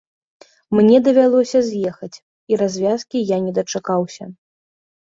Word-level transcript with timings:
Мне 0.77 0.97
давялося 1.07 1.59
з'ехаць, 1.69 2.11
і 2.53 2.61
развязкі 2.65 3.17
я 3.35 3.43
не 3.47 3.51
дачакаўся. 3.61 4.23